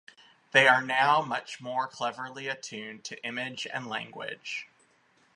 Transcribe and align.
They 0.51 0.67
are 0.67 0.81
now 0.81 1.21
much 1.21 1.61
more 1.61 1.87
cleverly 1.87 2.47
attuned 2.47 3.03
to 3.03 3.23
image 3.23 3.67
and 3.71 3.85
language. 3.85 4.67